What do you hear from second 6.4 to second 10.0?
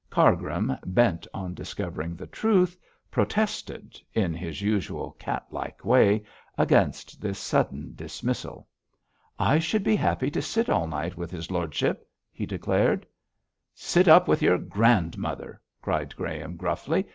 against this sudden dismissal. 'I should be